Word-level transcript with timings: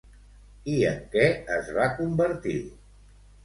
I 0.75 0.77
en 0.93 1.03
què 1.11 1.27
es 1.59 1.71
va 1.77 1.87
convertir? 2.01 2.59